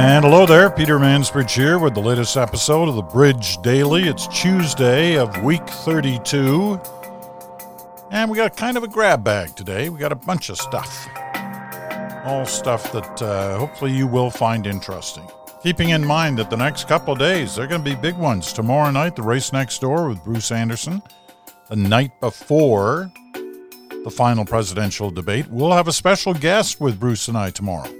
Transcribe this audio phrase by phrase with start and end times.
[0.00, 4.04] And hello there, Peter Mansbridge here with the latest episode of the Bridge Daily.
[4.04, 6.80] It's Tuesday of week 32.
[8.10, 9.90] And we got kind of a grab bag today.
[9.90, 11.06] We got a bunch of stuff.
[12.24, 15.28] All stuff that uh, hopefully you will find interesting.
[15.62, 18.54] Keeping in mind that the next couple days, they're going to be big ones.
[18.54, 21.02] Tomorrow night, the race next door with Bruce Anderson.
[21.68, 23.12] The night before
[24.02, 27.99] the final presidential debate, we'll have a special guest with Bruce and I tomorrow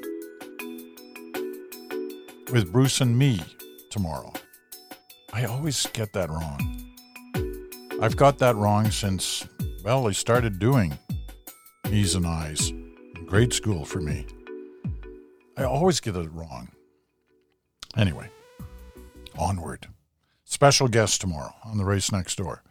[2.53, 3.41] with Bruce and me
[3.91, 4.33] tomorrow.
[5.33, 6.87] I always get that wrong.
[8.03, 9.47] I've got that wrong since,
[9.85, 10.99] well, I started doing
[11.91, 12.73] E's and I's
[13.27, 14.27] grade school for me.
[15.57, 16.71] I always get it wrong.
[17.97, 18.31] Anyway,
[19.39, 19.89] onward.
[20.45, 22.63] Special guest tomorrow on the race next door.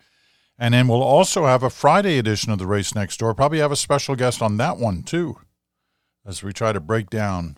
[0.58, 3.34] And then we'll also have a Friday edition of the race next door.
[3.34, 5.38] Probably have a special guest on that one too,
[6.26, 7.58] as we try to break down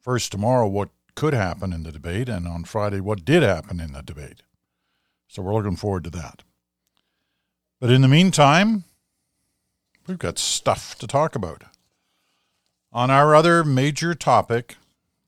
[0.00, 3.92] first tomorrow what could happen in the debate, and on Friday, what did happen in
[3.92, 4.42] the debate.
[5.28, 6.42] So we're looking forward to that.
[7.80, 8.84] But in the meantime,
[10.06, 11.64] we've got stuff to talk about.
[12.92, 14.76] On our other major topic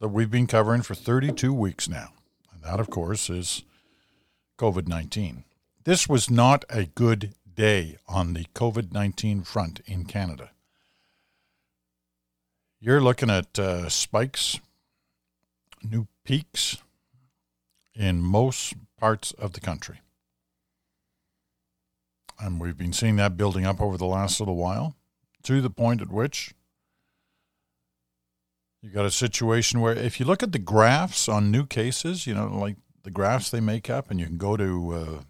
[0.00, 2.12] that we've been covering for 32 weeks now,
[2.52, 3.62] and that, of course, is
[4.58, 5.44] COVID 19.
[5.84, 10.50] This was not a good day on the COVID 19 front in Canada.
[12.80, 14.58] You're looking at uh, spikes
[15.84, 16.78] new peaks
[17.94, 20.00] in most parts of the country.
[22.38, 24.96] And we've been seeing that building up over the last little while
[25.44, 26.54] to the point at which
[28.82, 32.34] you got a situation where if you look at the graphs on new cases, you
[32.34, 35.20] know, like the graphs they make up, and you can go to, uh,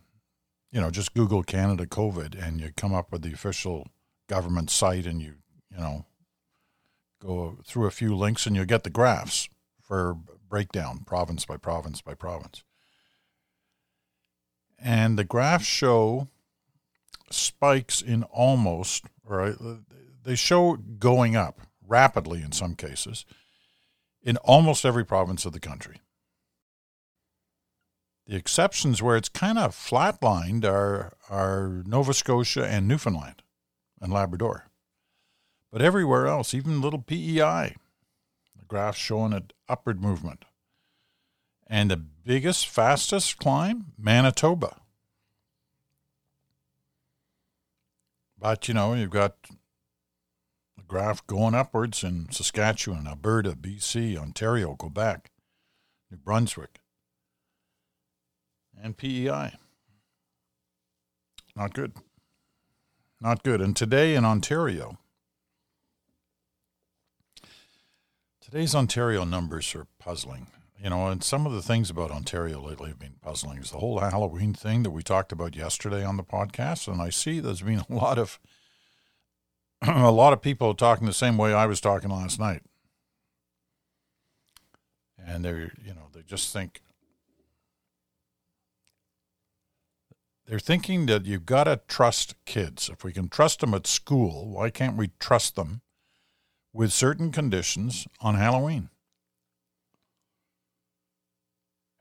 [0.71, 3.87] you know, just Google Canada COVID and you come up with the official
[4.27, 5.35] government site and you,
[5.71, 6.07] you know,
[7.21, 9.51] go through a few links and you get the graphs
[9.83, 10.17] for
[10.53, 12.63] breakdown, province by province by province.
[14.79, 16.29] And the graphs show
[17.31, 19.55] spikes in almost, or uh,
[20.23, 23.25] they show going up rapidly in some cases
[24.23, 26.03] in almost every province of the country.
[28.27, 33.43] The exceptions where it's kind of flatlined are, are Nova Scotia and Newfoundland
[34.03, 34.67] and Labrador.
[35.73, 37.77] But everywhere else, even little PEI,
[38.73, 40.47] graph showing an upward movement.
[41.67, 44.81] And the biggest, fastest climb, Manitoba.
[48.39, 49.37] But you know, you've got
[50.79, 55.31] the graph going upwards in Saskatchewan, Alberta, BC, Ontario, Quebec,
[56.11, 56.81] New Brunswick,
[58.83, 59.53] and PEI.
[61.55, 61.93] Not good.
[63.21, 63.61] Not good.
[63.61, 64.97] And today in Ontario,
[68.53, 70.47] Today's Ontario numbers are puzzling.
[70.79, 73.57] You know, and some of the things about Ontario lately have been puzzling.
[73.57, 77.09] Is the whole Halloween thing that we talked about yesterday on the podcast, and I
[77.09, 78.39] see there's been a lot of
[79.81, 82.61] a lot of people talking the same way I was talking last night,
[85.17, 86.83] and they're you know they just think
[90.47, 92.91] they're thinking that you've got to trust kids.
[92.91, 95.81] If we can trust them at school, why can't we trust them
[96.73, 98.89] with certain conditions on Halloween.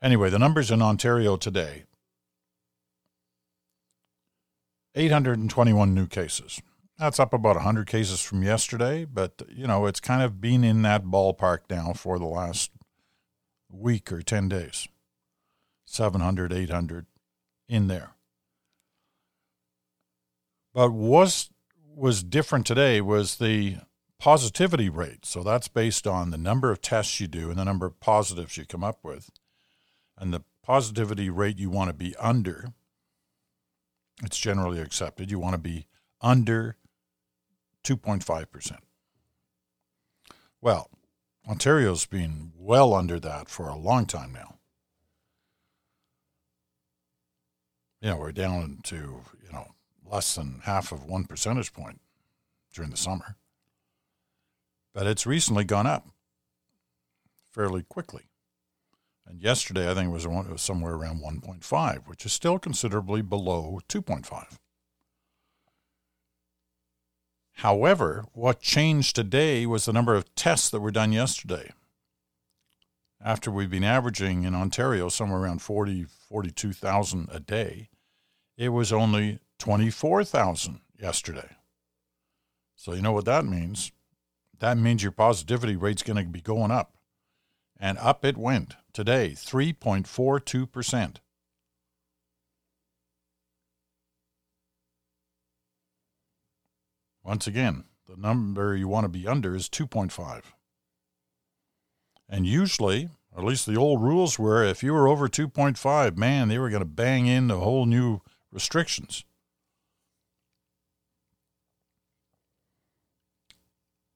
[0.02, 1.84] Anyway, the numbers in Ontario today
[4.94, 6.60] 821 new cases.
[6.98, 10.82] That's up about 100 cases from yesterday, but you know, it's kind of been in
[10.82, 12.70] that ballpark now for the last
[13.70, 14.88] week or 10 days.
[15.86, 17.06] 700, 800
[17.68, 18.12] in there.
[20.74, 21.48] But what
[21.94, 23.76] was different today was the
[24.22, 25.26] positivity rate.
[25.26, 28.56] So that's based on the number of tests you do and the number of positives
[28.56, 29.30] you come up with.
[30.16, 32.72] And the positivity rate you want to be under,
[34.22, 35.32] it's generally accepted.
[35.32, 35.88] You want to be
[36.20, 36.76] under
[37.82, 38.78] 2.5%.
[40.60, 40.88] Well,
[41.48, 44.54] Ontario's been well under that for a long time now.
[48.00, 49.72] You know, we're down to, you know,
[50.08, 52.00] less than half of one percentage point
[52.72, 53.36] during the summer
[54.94, 56.06] but it's recently gone up
[57.50, 58.22] fairly quickly.
[59.26, 63.22] And yesterday, I think it was, it was somewhere around 1.5, which is still considerably
[63.22, 64.58] below 2.5.
[67.56, 71.70] However, what changed today was the number of tests that were done yesterday.
[73.24, 77.88] After we've been averaging in Ontario somewhere around 40, 42,000 a day,
[78.56, 81.56] it was only 24,000 yesterday.
[82.74, 83.92] So you know what that means?
[84.62, 86.94] That means your positivity rate's going to be going up.
[87.80, 91.16] And up it went today, 3.42%.
[97.24, 100.42] Once again, the number you want to be under is 2.5.
[102.28, 106.60] And usually, at least the old rules were, if you were over 2.5, man, they
[106.60, 108.20] were going to bang in the whole new
[108.52, 109.24] restrictions.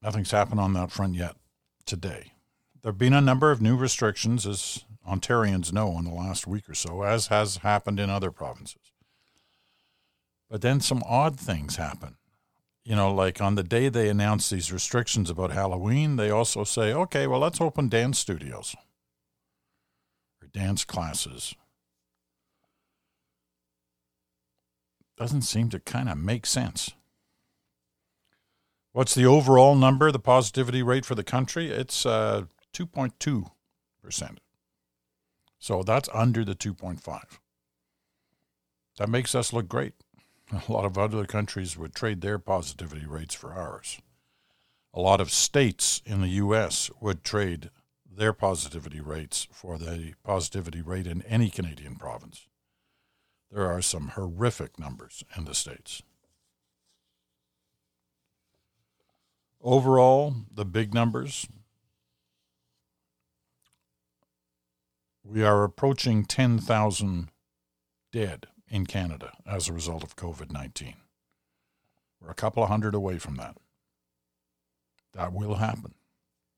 [0.06, 1.37] Nothing's happened on that front yet
[1.85, 2.32] today.
[2.82, 6.70] There have been a number of new restrictions, as Ontarians know, in the last week
[6.70, 8.93] or so, as has happened in other provinces.
[10.49, 12.17] But then some odd things happen
[12.87, 16.93] you know, like on the day they announce these restrictions about Halloween, they also say,
[16.93, 18.76] okay, well, let's open dance studios
[20.41, 21.56] or dance classes.
[25.19, 26.93] Doesn't seem to kind of make sense.
[28.97, 31.71] What's the overall number, the positivity rate for the country?
[31.71, 34.37] It's uh, 2.2%.
[35.59, 37.21] So that's under the 2.5.
[38.97, 39.93] That makes us look great.
[40.51, 44.01] A lot of other countries would trade their positivity rates for ours.
[44.95, 46.91] A lot of states in the U.S.
[46.99, 47.69] would trade
[48.11, 52.47] their positivity rates for the positivity rate in any Canadian province.
[53.53, 56.01] There are some horrific numbers in the states.
[59.61, 61.47] Overall, the big numbers
[65.29, 67.29] we are approaching 10,000
[68.12, 70.94] dead in Canada as a result of COVID 19.
[72.20, 73.56] We're a couple of hundred away from that.
[75.12, 75.94] That will happen.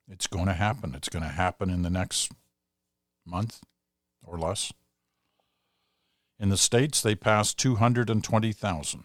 [0.08, 0.94] It's going to happen.
[0.94, 2.32] It's going to happen in the next
[3.26, 3.60] month
[4.22, 4.72] or less.
[6.38, 9.04] In the States, they passed 220,000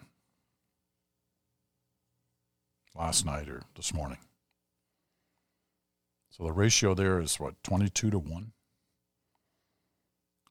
[2.94, 4.18] last night or this morning.
[6.30, 8.52] So the ratio there is what, 22 to 1?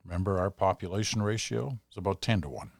[0.05, 2.71] Remember, our population ratio is about 10 to 1.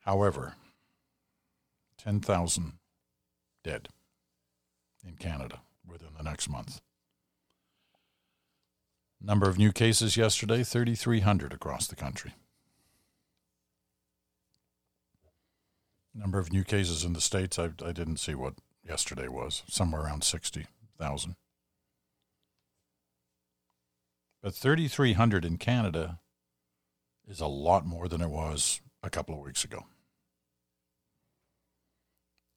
[0.00, 0.54] However,
[1.98, 2.72] 10,000
[3.62, 3.88] dead
[5.06, 6.80] in Canada within the next month.
[9.20, 12.34] Number of new cases yesterday 3,300 across the country.
[16.14, 18.54] Number of new cases in the States, I, I didn't see what
[18.86, 21.36] yesterday was, somewhere around 60,000.
[24.42, 26.20] But 3,300 in Canada
[27.26, 29.86] is a lot more than it was a couple of weeks ago.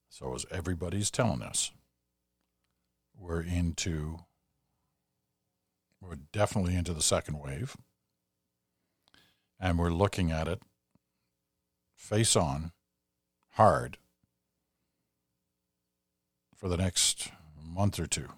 [0.09, 1.71] So, as everybody's telling us,
[3.17, 4.19] we're into,
[6.01, 7.75] we're definitely into the second wave.
[9.59, 10.61] And we're looking at it
[11.95, 12.71] face on,
[13.57, 13.97] hard,
[16.55, 18.29] for the next month or two.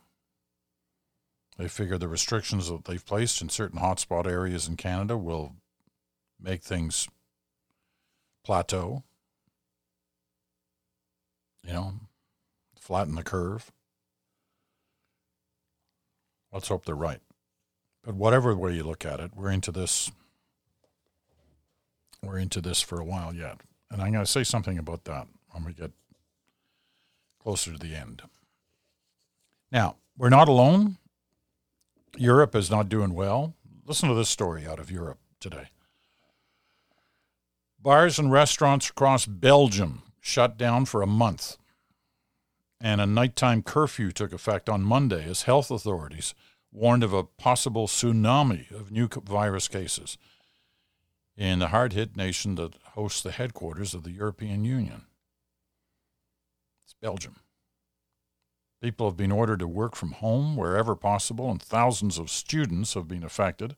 [1.58, 5.56] They figure the restrictions that they've placed in certain hotspot areas in Canada will
[6.42, 7.10] make things
[8.46, 9.04] plateau,
[11.68, 11.94] you know,
[12.80, 13.74] flatten the curve.
[16.54, 17.20] Let's hope they're right.
[18.06, 20.12] But whatever way you look at it, we're into this.
[22.24, 23.60] We're into this for a while yet.
[23.92, 25.92] And I'm going to say something about that when we get
[27.42, 28.22] closer to the end.
[29.72, 30.98] Now, we're not alone.
[32.18, 33.56] Europe is not doing well.
[33.86, 35.70] Listen to this story out of Europe today.
[37.82, 41.58] Bars and restaurants across Belgium shut down for a month,
[42.82, 46.34] and a nighttime curfew took effect on Monday as health authorities
[46.72, 50.18] warned of a possible tsunami of new virus cases
[51.38, 55.06] in the hard hit nation that hosts the headquarters of the European Union.
[56.84, 57.38] It's Belgium.
[58.82, 63.08] People have been ordered to work from home wherever possible, and thousands of students have
[63.08, 63.78] been affected.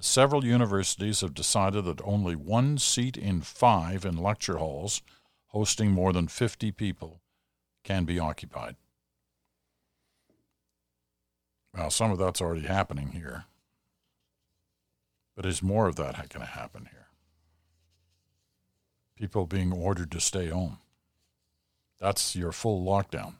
[0.00, 5.02] Several universities have decided that only one seat in five in lecture halls
[5.48, 7.20] hosting more than 50 people
[7.84, 8.76] can be occupied.
[11.76, 13.44] Well, some of that's already happening here.
[15.36, 17.01] But is more of that going to happen here?
[19.22, 20.78] People being ordered to stay home.
[22.00, 23.34] That's your full lockdown.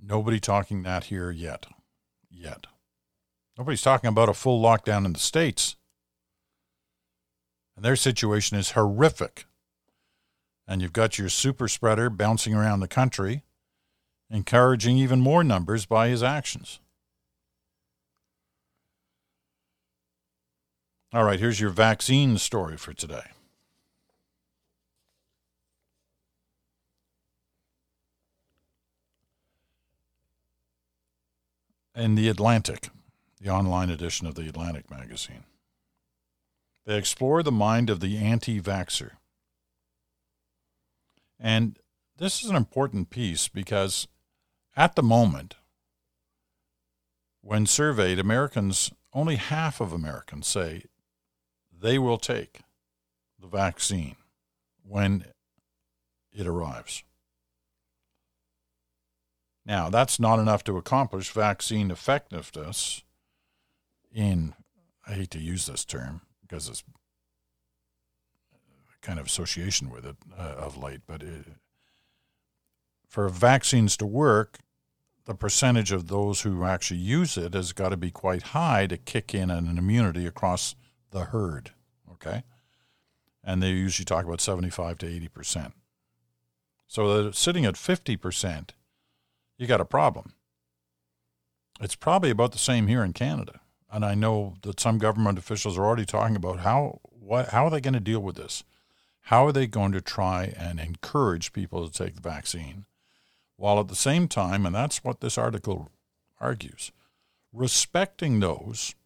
[0.00, 1.66] Nobody talking that here yet.
[2.30, 2.68] Yet.
[3.58, 5.74] Nobody's talking about a full lockdown in the States.
[7.74, 9.46] And their situation is horrific.
[10.68, 13.42] And you've got your super spreader bouncing around the country,
[14.30, 16.78] encouraging even more numbers by his actions.
[21.14, 23.32] All right, here's your vaccine story for today.
[31.94, 32.88] In The Atlantic,
[33.38, 35.44] the online edition of The Atlantic magazine,
[36.86, 39.10] they explore the mind of the anti vaxxer.
[41.38, 41.78] And
[42.16, 44.08] this is an important piece because
[44.74, 45.56] at the moment,
[47.42, 50.84] when surveyed, Americans, only half of Americans say
[51.82, 52.60] they will take
[53.38, 54.16] the vaccine
[54.86, 55.26] when
[56.32, 57.02] it arrives.
[59.66, 63.02] Now, that's not enough to accomplish vaccine effectiveness
[64.12, 64.54] in,
[65.06, 66.82] I hate to use this term because it's
[69.02, 71.44] kind of association with it uh, of late, but it,
[73.08, 74.58] for vaccines to work,
[75.24, 78.96] the percentage of those who actually use it has got to be quite high to
[78.96, 80.74] kick in an immunity across
[81.12, 81.70] the herd.
[82.10, 82.42] Okay.
[83.44, 85.72] And they usually talk about 75 to 80%.
[86.86, 88.70] So they're sitting at 50%,
[89.56, 90.34] you got a problem.
[91.80, 93.60] It's probably about the same here in Canada.
[93.90, 97.70] And I know that some government officials are already talking about how what how are
[97.70, 98.64] they going to deal with this?
[99.26, 102.86] How are they going to try and encourage people to take the vaccine?
[103.62, 105.88] while at the same time, and that's what this article
[106.40, 106.90] argues,
[107.52, 108.96] respecting those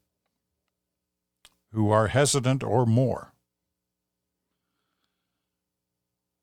[1.77, 3.35] who are hesitant or more.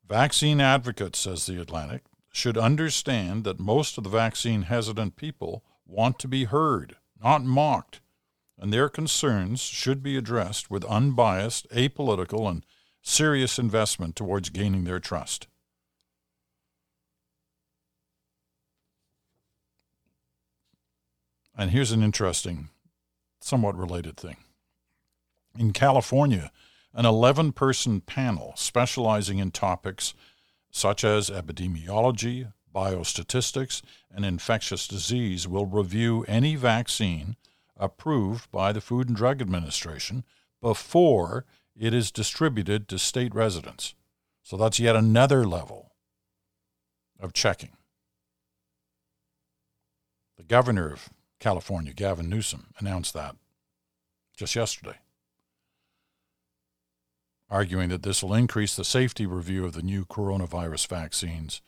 [0.08, 6.20] Vaccine advocates, says The Atlantic, should understand that most of the vaccine hesitant people want
[6.20, 8.00] to be heard, not mocked,
[8.56, 12.64] and their concerns should be addressed with unbiased, apolitical, and
[13.02, 15.48] serious investment towards gaining their trust.
[21.58, 22.68] And here's an interesting,
[23.40, 24.36] somewhat related thing.
[25.56, 26.50] In California,
[26.92, 30.14] an 11 person panel specializing in topics
[30.70, 33.82] such as epidemiology, biostatistics,
[34.12, 37.36] and infectious disease will review any vaccine
[37.76, 40.24] approved by the Food and Drug Administration
[40.60, 41.44] before
[41.76, 43.94] it is distributed to state residents.
[44.42, 45.92] So that's yet another level
[47.20, 47.76] of checking.
[50.36, 51.08] The governor of
[51.38, 53.36] California, Gavin Newsom, announced that
[54.36, 54.98] just yesterday,
[57.50, 61.60] arguing that this will increase the safety review of the new coronavirus vaccines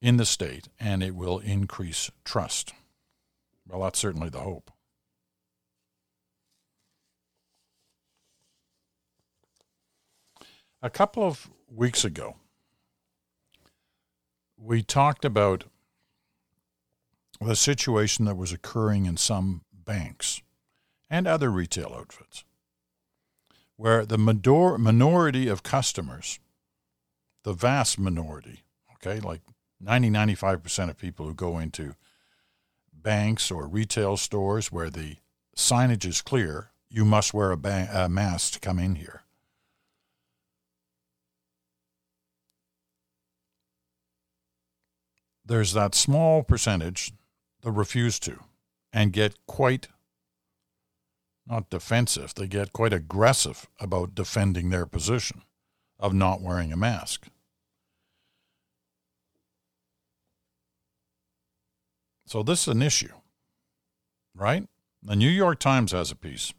[0.00, 2.72] in the state and it will increase trust.
[3.66, 4.70] Well, that's certainly the hope.
[10.80, 12.36] A couple of weeks ago,
[14.56, 15.64] we talked about
[17.40, 20.42] the situation that was occurring in some banks
[21.10, 22.44] and other retail outfits,
[23.78, 26.40] where the minor- minority of customers,
[27.44, 29.40] the vast minority, okay, like
[29.80, 31.94] 90, 95% of people who go into
[32.92, 35.16] banks or retail stores where the
[35.56, 39.22] signage is clear, you must wear a, ba- a mask to come in here.
[45.46, 47.12] There's that small percentage
[47.62, 48.40] that refuse to
[48.92, 49.86] and get quite
[51.48, 55.42] not defensive, they get quite aggressive about defending their position
[55.98, 57.28] of not wearing a mask.
[62.26, 63.14] So this is an issue,
[64.34, 64.68] right?
[65.02, 66.52] The New York Times has a piece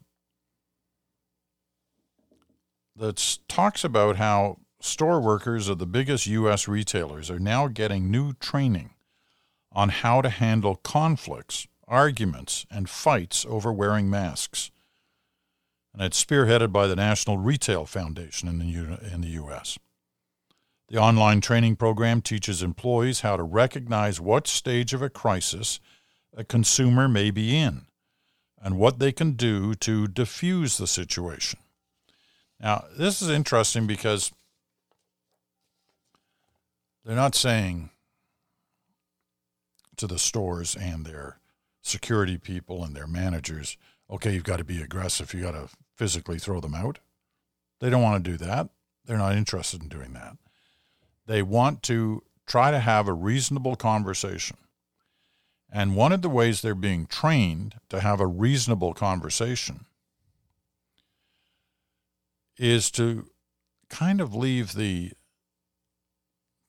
[2.96, 6.66] that talks about how store workers of the biggest U.S.
[6.66, 8.90] retailers are now getting new training
[9.72, 14.72] on how to handle conflicts, arguments, and fights over wearing masks.
[15.92, 19.78] And it's spearheaded by the National Retail Foundation in the, U- in the U.S.
[20.88, 25.80] The online training program teaches employees how to recognize what stage of a crisis
[26.36, 27.86] a consumer may be in
[28.62, 31.58] and what they can do to diffuse the situation.
[32.60, 34.30] Now, this is interesting because
[37.04, 37.90] they're not saying
[39.96, 41.38] to the stores and their
[41.82, 43.76] security people and their managers,
[44.10, 45.32] okay, you've got to be aggressive.
[45.32, 46.98] You got to physically throw them out.
[47.80, 48.68] They don't want to do that.
[49.04, 50.36] They're not interested in doing that.
[51.26, 54.56] They want to try to have a reasonable conversation.
[55.72, 59.86] And one of the ways they're being trained to have a reasonable conversation
[62.58, 63.30] is to
[63.88, 65.12] kind of leave the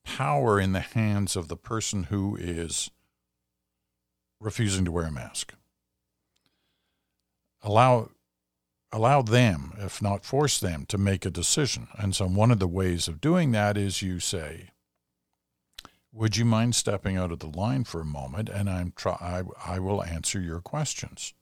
[0.03, 2.91] power in the hands of the person who is
[4.39, 5.53] refusing to wear a mask.
[7.63, 8.09] Allow
[8.91, 11.87] allow them, if not force them, to make a decision.
[11.97, 14.71] And so one of the ways of doing that is you say,
[16.11, 19.75] would you mind stepping out of the line for a moment and I'm try I,
[19.75, 21.33] I will answer your questions.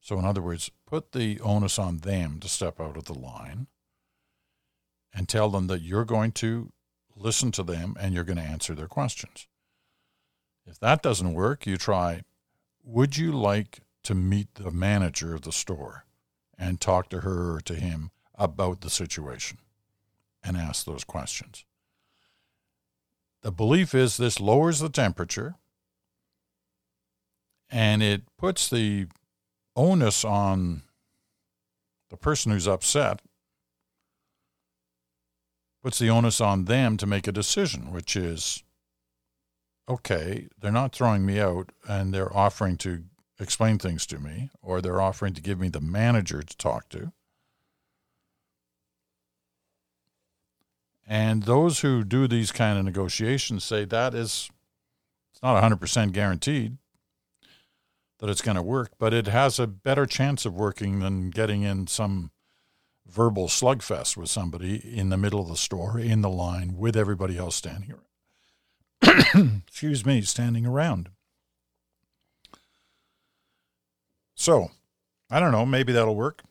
[0.00, 3.68] So in other words, put the onus on them to step out of the line
[5.14, 6.72] and tell them that you're going to
[7.16, 9.46] listen to them and you're going to answer their questions.
[10.66, 12.22] If that doesn't work, you try,
[12.82, 16.04] would you like to meet the manager of the store
[16.56, 19.58] and talk to her or to him about the situation
[20.42, 21.64] and ask those questions?
[23.42, 25.56] The belief is this lowers the temperature
[27.70, 29.06] and it puts the
[29.76, 30.82] onus on
[32.10, 33.20] the person who's upset,
[35.82, 38.62] puts the onus on them to make a decision, which is
[39.88, 43.04] okay, they're not throwing me out and they're offering to
[43.38, 47.12] explain things to me, or they're offering to give me the manager to talk to.
[51.06, 54.50] And those who do these kind of negotiations say that is
[55.32, 56.78] it's not 100% guaranteed
[58.18, 61.62] that it's going to work, but it has a better chance of working than getting
[61.62, 62.30] in some
[63.06, 67.36] verbal slugfest with somebody in the middle of the store, in the line, with everybody
[67.36, 69.62] else standing around.
[69.68, 71.10] Excuse me, standing around.
[74.44, 74.70] So,
[75.30, 76.42] I don't know, maybe that'll work.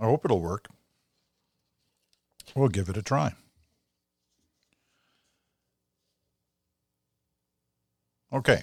[0.00, 0.66] I hope it'll work.
[2.56, 3.34] We'll give it a try.
[8.32, 8.62] Okay.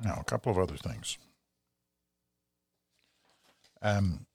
[0.00, 1.18] Now, a couple of other things.
[3.82, 4.26] Um,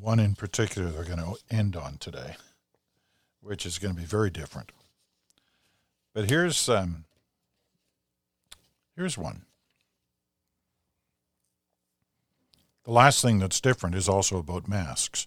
[0.00, 2.36] one in particular they're going to end on today,
[3.42, 4.72] which is going to be very different.
[6.14, 7.04] But here's um,
[8.96, 9.42] here's one.
[12.90, 15.24] The last thing that's different is also about masks.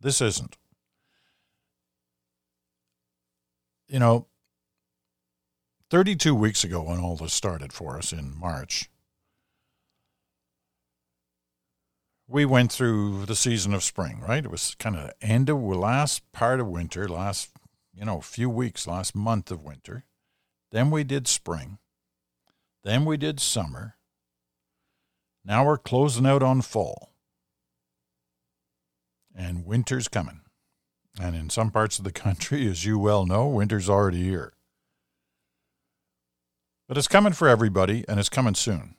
[0.00, 0.56] This isn't.
[3.88, 4.28] You know,
[5.90, 8.88] 32 weeks ago, when all this started for us in March,
[12.28, 14.44] we went through the season of spring, right?
[14.44, 17.50] It was kind of end of last part of winter, last,
[17.92, 20.04] you know, few weeks, last month of winter.
[20.70, 21.78] Then we did spring.
[22.84, 23.96] Then we did summer.
[25.44, 27.12] Now we're closing out on fall.
[29.34, 30.40] And winter's coming.
[31.20, 34.52] And in some parts of the country, as you well know, winter's already here.
[36.88, 38.96] But it's coming for everybody, and it's coming soon.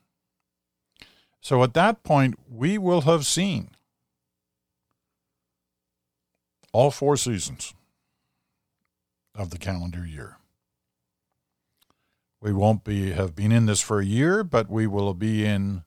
[1.42, 3.72] So at that point, we will have seen
[6.72, 7.74] all four seasons
[9.36, 10.38] of the calendar year.
[12.40, 15.84] We won't be have been in this for a year, but we will be in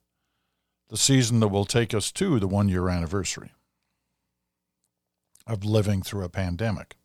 [0.88, 3.52] the season that will take us to the one year anniversary
[5.46, 6.96] of living through a pandemic.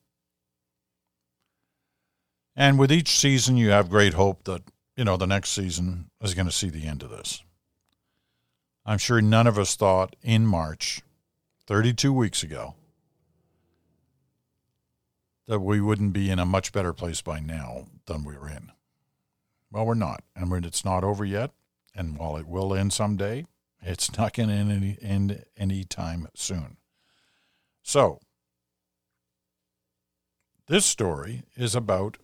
[2.55, 4.63] And with each season, you have great hope that
[4.99, 7.41] you know, the next season is going to see the end of this.
[8.85, 11.01] I'm sure none of us thought in March,
[11.67, 12.75] 32 weeks ago,
[15.47, 18.73] that we wouldn't be in a much better place by now than we were in.
[19.71, 20.21] Well, we're not.
[20.35, 21.51] And it's not over yet.
[21.95, 23.45] And while it will end someday,
[23.81, 26.77] it's not going to end any, end time soon.
[27.83, 28.19] So,
[30.67, 32.17] this story is about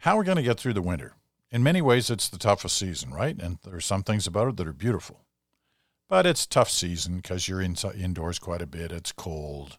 [0.00, 1.14] how we're going to get through the winter?
[1.50, 3.36] In many ways, it's the toughest season, right?
[3.40, 5.24] And there are some things about it that are beautiful.
[6.08, 8.92] But it's tough season because you're inside, indoors quite a bit.
[8.92, 9.78] It's cold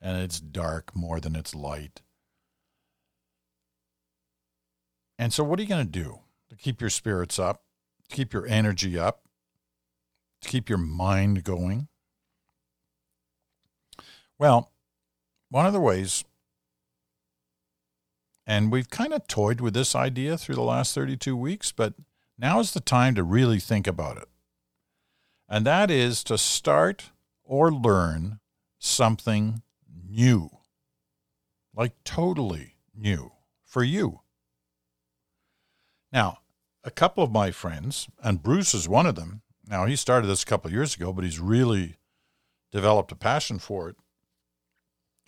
[0.00, 2.02] and it's dark more than it's light.
[5.18, 7.62] And so, what are you going to do to keep your spirits up,
[8.08, 9.22] keep your energy up,
[10.42, 11.88] to keep your mind going?
[14.38, 14.72] Well,
[15.50, 16.24] one of the ways
[18.46, 21.94] and we've kind of toyed with this idea through the last 32 weeks, but
[22.38, 24.28] now is the time to really think about it.
[25.48, 27.10] And that is to start
[27.42, 28.38] or learn
[28.78, 29.62] something
[30.08, 30.50] new,
[31.74, 33.32] like totally new
[33.64, 34.20] for you.
[36.12, 36.38] Now,
[36.86, 39.42] a couple of my friends, and Bruce is one of them.
[39.68, 41.96] Now, he started this a couple of years ago, but he's really
[42.70, 43.96] developed a passion for it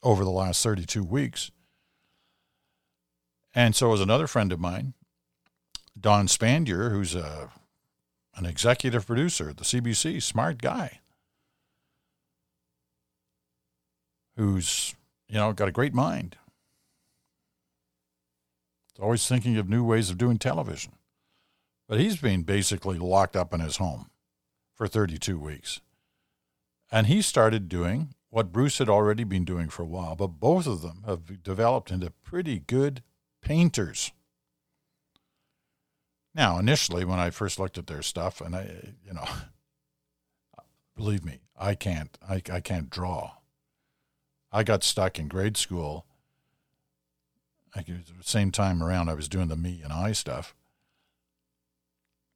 [0.04, 1.50] over the last 32 weeks.
[3.52, 4.94] And so is another friend of mine,
[6.00, 7.50] Don Spandier, who's a
[8.36, 11.00] an executive producer at the CBC, smart guy,
[14.36, 14.94] who's
[15.28, 16.36] you know got a great mind.
[18.92, 20.92] He's always thinking of new ways of doing television.
[21.88, 24.10] But he's been basically locked up in his home
[24.74, 25.80] for 32 weeks.
[26.92, 30.66] And he started doing what Bruce had already been doing for a while, but both
[30.66, 33.02] of them have developed into pretty good
[33.40, 34.12] painters.
[36.34, 39.24] Now, initially, when I first looked at their stuff, and I, you know,
[40.96, 43.32] believe me, I can't, I, I can't draw.
[44.52, 46.06] I got stuck in grade school.
[47.74, 47.84] I,
[48.20, 50.54] same time around, I was doing the me and I stuff.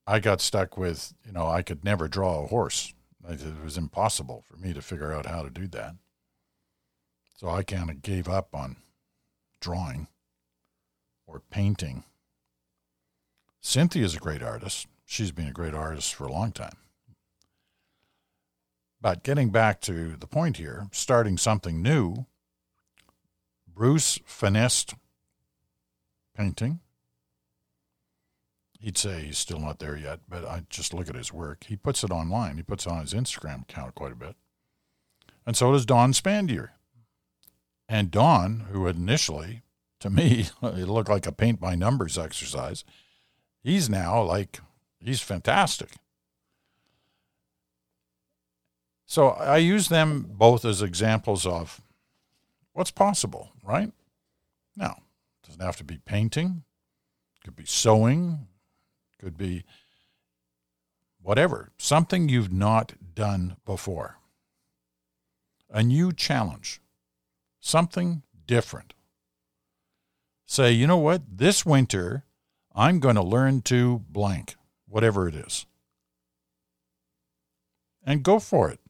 [0.07, 2.93] I got stuck with, you know, I could never draw a horse.
[3.29, 5.95] It was impossible for me to figure out how to do that.
[7.37, 8.77] So I kind of gave up on
[9.61, 10.09] drawing
[11.27, 12.05] or painting.
[13.61, 14.89] Cynthia's a great artist.
[15.05, 16.77] She's been a great artist for a long time.
[19.01, 22.27] But getting back to the point here, starting something new,
[23.67, 24.95] Bruce finessed
[26.37, 26.81] painting
[28.83, 31.65] he'd say he's still not there yet, but I just look at his work.
[31.65, 32.57] He puts it online.
[32.57, 34.35] He puts it on his Instagram account quite a bit.
[35.47, 36.71] And so does Don Spandier.
[37.89, 39.63] And Don, who initially,
[40.01, 42.85] to me, it looked like a paint by numbers exercise,
[43.63, 44.61] he's now like,
[45.01, 45.91] he's fantastic.
[49.07, 51.83] So I use them both as examples of
[52.73, 53.93] what's possible, right?
[54.75, 55.03] Now,
[55.43, 56.65] it doesn't have to be painting,
[57.37, 58.49] it could be sewing,
[59.23, 59.65] could be
[61.21, 64.19] whatever, something you've not done before.
[65.71, 66.81] A new challenge,
[67.61, 68.95] something different.
[70.45, 72.25] Say, you know what, this winter
[72.75, 74.57] I'm going to learn to blank,
[74.89, 75.67] whatever it is.
[78.05, 78.81] And go for it.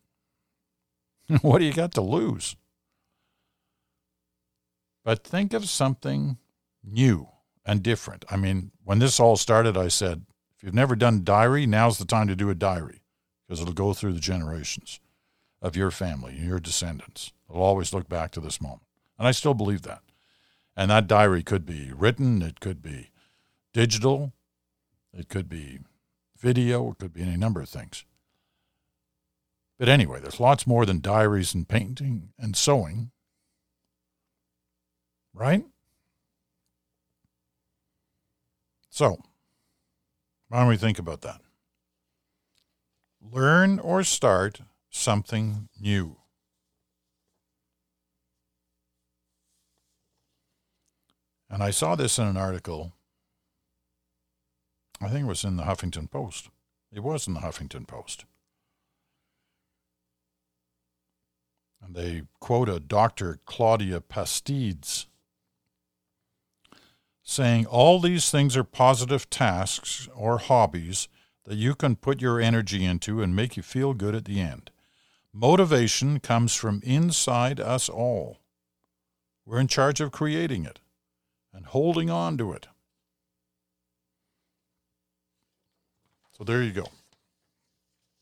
[1.43, 2.57] what do you got to lose?
[5.05, 6.39] But think of something
[6.83, 7.29] new
[7.65, 8.25] and different.
[8.31, 12.05] I mean, when this all started, I said, if you've never done diary, now's the
[12.05, 13.03] time to do a diary
[13.47, 15.01] because it'll go through the generations
[15.61, 17.33] of your family, your descendants.
[17.49, 18.83] They'll always look back to this moment.
[19.19, 20.03] And I still believe that.
[20.77, 23.11] And that diary could be written, it could be
[23.73, 24.33] digital,
[25.13, 25.81] it could be
[26.37, 28.05] video, it could be any number of things.
[29.79, 33.11] But anyway, there's lots more than diaries and painting and sewing,
[35.35, 35.65] right?
[38.93, 39.17] So,
[40.49, 41.41] why don't we think about that?
[43.23, 46.19] Learn or start something new.
[51.49, 52.93] And I saw this in an article.
[55.01, 56.51] I think it was in the Huffington Post.
[56.93, 58.27] It was in the Huffington Post.
[61.83, 63.41] And they quote a Dr.
[63.47, 65.07] Claudia Pastides
[67.33, 71.09] saying all these things are positive tasks or hobbies
[71.45, 74.71] that you can put your energy into and make you feel good at the end.
[75.33, 78.39] Motivation comes from inside us all.
[79.47, 80.79] We're in charge of creating it
[81.55, 82.69] and holding on to it.
[86.37, 86.89] So there you go.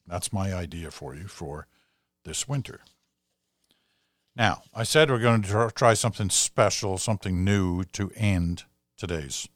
[0.07, 1.67] That's my idea for you for
[2.25, 2.81] this winter.
[4.37, 8.65] Now, I said we're going to try something special, something new to end
[9.01, 9.49] today's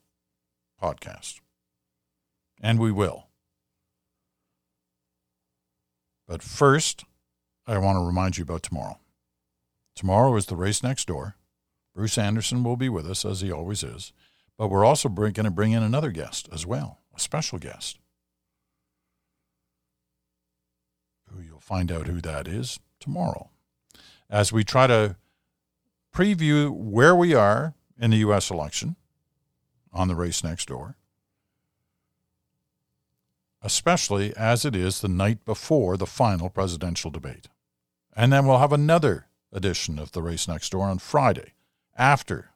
[0.82, 1.40] podcast.
[2.62, 3.26] And we will.
[6.26, 7.04] But first,
[7.66, 8.98] I want to remind you about tomorrow.
[9.94, 11.36] Tomorrow is the race next door.
[11.94, 14.14] Bruce Anderson will be with us, as he always is.
[14.56, 17.98] But we're also going to bring in another guest as well, a special guest.
[21.28, 23.50] Who you'll find out who that is tomorrow.
[24.30, 25.16] As we try to
[26.14, 28.50] preview where we are in the U.S.
[28.50, 28.96] election
[29.94, 30.96] on the race next door,
[33.62, 37.48] especially as it is the night before the final presidential debate.
[38.14, 41.54] And then we'll have another edition of the race next door on Friday
[41.96, 42.50] after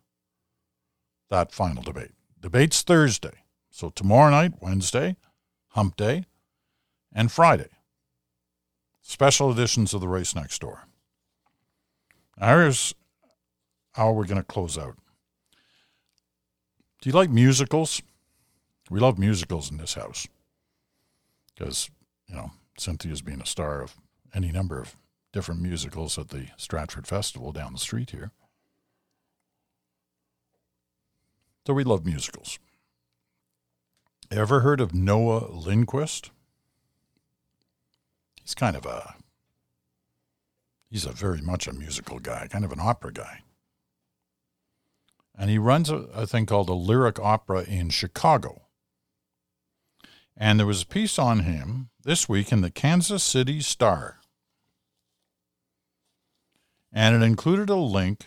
[1.30, 2.10] that final debate.
[2.40, 3.44] Debate's Thursday.
[3.70, 5.16] So tomorrow night, Wednesday,
[5.68, 6.24] hump day,
[7.12, 7.68] and Friday.
[9.00, 10.86] Special editions of the race next door.
[12.38, 12.94] Here's
[13.92, 14.96] how we're going to close out.
[17.00, 18.02] Do you like musicals?
[18.90, 20.26] We love musicals in this house
[21.54, 21.90] because,
[22.26, 23.94] you know, Cynthia's being a star of
[24.34, 24.96] any number of
[25.32, 28.32] different musicals at the Stratford Festival down the street here.
[31.66, 32.58] So we love musicals.
[34.30, 36.30] Ever heard of Noah Lindquist?
[38.42, 39.14] He's kind of a
[40.90, 43.42] he's a very much a musical guy, kind of an opera guy
[45.38, 48.62] and he runs a, a thing called a lyric opera in Chicago.
[50.36, 54.16] And there was a piece on him this week in the Kansas City Star.
[56.92, 58.26] and it included a link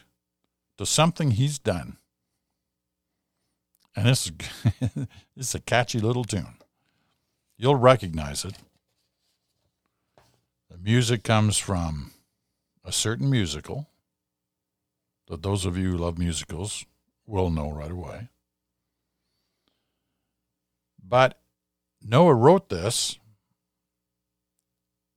[0.78, 1.97] to something he's done.
[3.95, 4.32] And this is,
[5.36, 6.56] this is a catchy little tune.
[7.58, 8.56] You'll recognize it.
[10.69, 12.12] The music comes from
[12.86, 13.88] a certain musical
[15.28, 16.86] that those of you who love musicals
[17.32, 18.28] will know right away.
[21.02, 21.39] But
[22.02, 23.17] Noah wrote this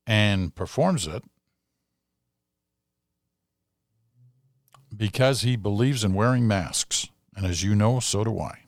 [0.07, 1.24] and performs it
[4.96, 7.09] because he believes in wearing masks.
[7.37, 8.61] And as you know, so do I.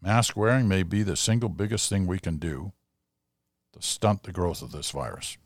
[0.00, 2.72] Mask wearing may be the single biggest thing we can do
[3.72, 5.36] to stunt the growth of this virus,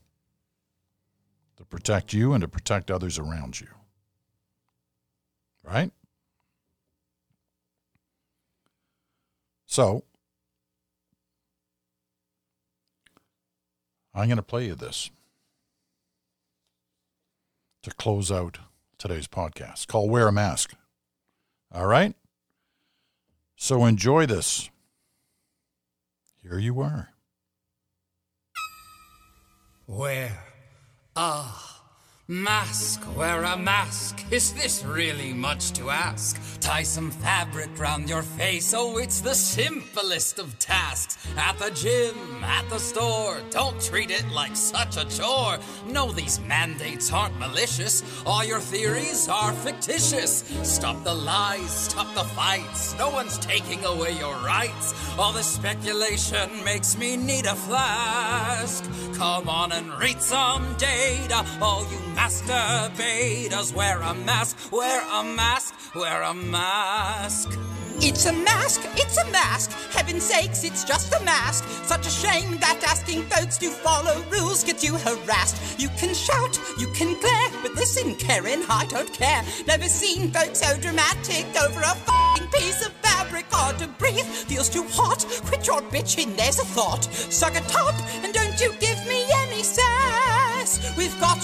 [1.57, 3.69] to protect you and to protect others around you.
[5.65, 5.91] Right?
[9.67, 10.05] So,
[14.15, 15.11] I'm going to play you this
[17.83, 18.59] to close out
[18.99, 20.75] today's podcast called Wear a Mask.
[21.73, 22.15] All right?
[23.57, 24.71] So enjoy this.
[26.43, 27.11] Here you are.
[29.87, 30.45] Wear
[31.17, 31.45] a
[32.33, 34.25] mask, wear a mask.
[34.31, 36.41] Is this really much to ask?
[36.61, 38.73] Tie some fabric round your face.
[38.75, 41.19] Oh, it's the simplest of tasks.
[41.37, 45.59] At the gym, at the store, don't treat it like such a chore.
[45.87, 48.03] No, these mandates aren't malicious.
[48.25, 50.45] All your theories are fictitious.
[50.63, 52.97] Stop the lies, stop the fights.
[52.97, 54.95] No one's taking away your rights.
[55.19, 58.85] All the speculation makes me need a flask.
[59.23, 61.47] Come on and read some data.
[61.61, 67.57] All you masturbators, wear a mask, wear a mask, wear a mask.
[68.01, 69.71] It's a mask, it's a mask.
[69.93, 71.63] Heaven's sakes, it's just a mask.
[71.85, 75.79] Such a shame that asking folks to follow rules gets you harassed.
[75.79, 79.45] You can shout, you can glare, but listen, Karen, I don't care.
[79.69, 84.25] Never seen folks so dramatic over a fing piece of fabric hard to breathe.
[84.51, 85.25] Feels too hot.
[85.47, 87.05] Quit your bitching, there's a thought.
[87.05, 88.92] Suck it up, and don't you give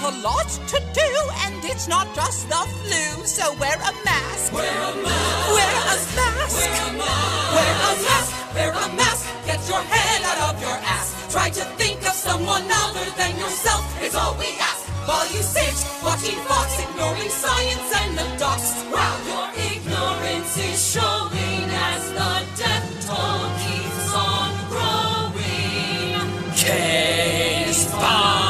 [0.08, 1.10] a lot to do,
[1.44, 3.26] and it's not just the flu.
[3.26, 4.52] So wear a mask.
[4.52, 5.48] Wear a mask.
[5.56, 6.56] Wear a mask.
[6.56, 7.38] Wear a mask.
[7.54, 11.08] Wear a mask, wear a mask, get your head out of your ass.
[11.32, 14.86] Try to think of someone other than yourself, is all we ask.
[15.06, 18.84] While you sit watching Fox, ignoring science and the docs.
[18.92, 26.54] Wow, your ignorance is showing as the death toll keeps on growing.
[26.54, 28.47] Case by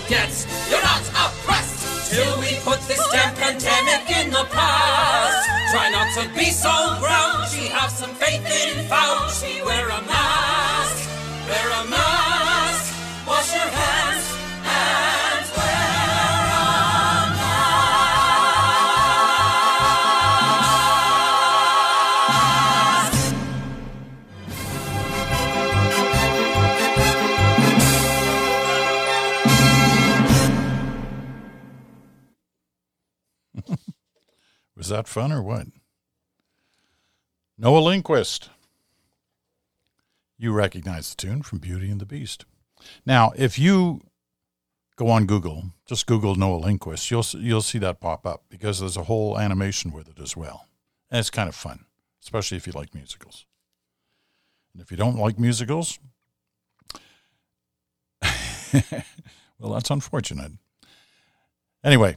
[0.00, 5.48] Don't forget, you're not oppressed till we put this damn pandemic in the past.
[5.72, 9.64] Try not to be so grouchy, have some faith in Fauci.
[9.64, 11.08] Wear a mask,
[11.48, 12.09] wear a mask,
[34.90, 35.66] that fun or what?
[37.58, 38.50] Noah Lindquist.
[40.38, 42.46] You recognize the tune from Beauty and the Beast.
[43.04, 44.00] Now, if you
[44.96, 48.96] go on Google, just Google Noah Lindquist, you'll you'll see that pop up because there's
[48.96, 50.66] a whole animation with it as well,
[51.10, 51.84] and it's kind of fun,
[52.22, 53.44] especially if you like musicals.
[54.72, 55.98] And if you don't like musicals,
[59.58, 60.52] well, that's unfortunate.
[61.82, 62.16] Anyway,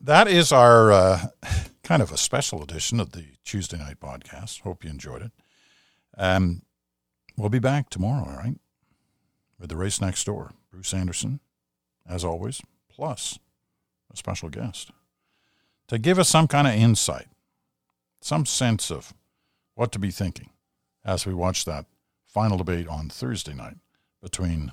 [0.00, 1.26] that is our uh,
[1.84, 4.62] kind of a special edition of the Tuesday night podcast.
[4.62, 5.32] Hope you enjoyed it.
[6.16, 6.62] Um,
[7.36, 8.56] we'll be back tomorrow, all right,
[9.60, 10.52] with the race next door.
[10.72, 11.40] Bruce Anderson,
[12.08, 13.38] as always, plus
[14.12, 14.90] a special guest
[15.88, 17.26] to give us some kind of insight,
[18.20, 19.12] some sense of
[19.74, 20.50] what to be thinking
[21.04, 21.84] as we watch that
[22.24, 23.76] final debate on Thursday night
[24.22, 24.72] between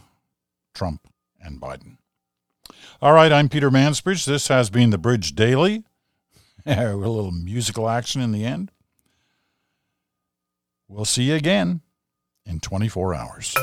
[0.73, 1.07] Trump
[1.43, 1.97] and Biden.
[3.01, 4.25] All right, I'm Peter Mansbridge.
[4.25, 5.83] This has been the Bridge Daily.
[6.65, 8.71] a little musical action in the end.
[10.87, 11.81] We'll see you again
[12.45, 13.55] in 24 hours.